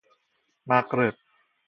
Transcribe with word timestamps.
مغرب 0.69 1.15